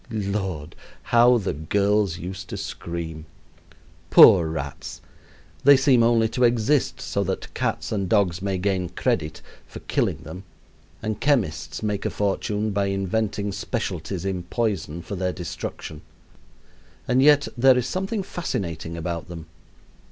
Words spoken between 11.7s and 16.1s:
make a fortune by inventing specialties in poison for their destruction.